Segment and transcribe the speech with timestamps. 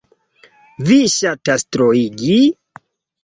[0.87, 2.39] Vi ŝatas troigi!